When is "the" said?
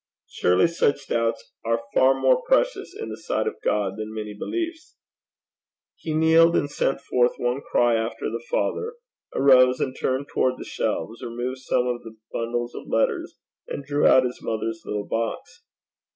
3.09-3.17, 8.31-8.43, 10.57-10.65, 12.01-12.17